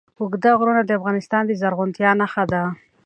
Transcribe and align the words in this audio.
اوږده 0.19 0.51
غرونه 0.59 0.81
د 0.85 0.91
افغانستان 0.99 1.43
د 1.45 1.51
زرغونتیا 1.61 2.11
نښه 2.21 2.43
ده. 2.51 2.63